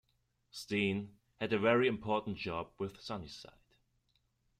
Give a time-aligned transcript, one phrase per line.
[0.49, 3.53] Stein had a very important job with Sunnyside.